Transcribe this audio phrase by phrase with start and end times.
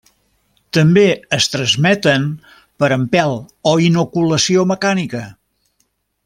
[0.77, 1.01] També
[1.37, 2.25] es transmeten
[2.83, 5.23] per empelt o inoculació mecànica.